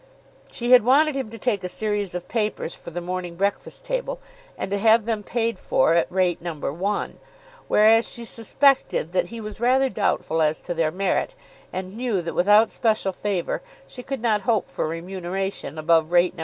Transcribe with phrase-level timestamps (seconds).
[0.51, 4.19] She had wanted him to take a series of papers for the "Morning Breakfast Table,"
[4.57, 6.55] and to have them paid for at rate No.
[6.55, 7.19] 1,
[7.67, 11.35] whereas she suspected that he was rather doubtful as to their merit,
[11.71, 16.39] and knew that, without special favour, she could not hope for remuneration above rate No.